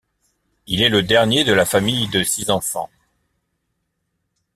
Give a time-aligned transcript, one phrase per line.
[0.65, 2.89] Il est le dernier de la famille de six enfants.